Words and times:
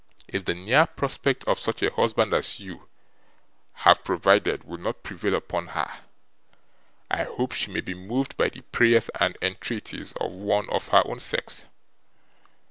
If 0.27 0.45
the 0.45 0.55
near 0.55 0.87
prospect 0.87 1.43
of 1.43 1.59
such 1.59 1.83
a 1.83 1.91
husband 1.93 2.33
as 2.33 2.59
you 2.59 2.87
have 3.85 4.03
provided 4.03 4.63
will 4.63 4.79
not 4.79 5.03
prevail 5.03 5.35
upon 5.35 5.67
her, 5.77 5.91
I 7.11 7.25
hope 7.25 7.51
she 7.51 7.69
may 7.71 7.81
be 7.81 7.93
moved 7.93 8.35
by 8.35 8.49
the 8.49 8.61
prayers 8.61 9.09
and 9.19 9.37
entreaties 9.43 10.13
of 10.13 10.31
one 10.31 10.67
of 10.71 10.87
her 10.87 11.03
own 11.05 11.19
sex. 11.19 11.67